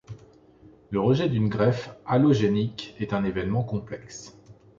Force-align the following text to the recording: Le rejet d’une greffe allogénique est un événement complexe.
Le 0.89 0.99
rejet 0.99 1.29
d’une 1.29 1.47
greffe 1.47 1.91
allogénique 2.07 2.95
est 2.97 3.13
un 3.13 3.23
événement 3.23 3.61
complexe. 3.63 4.35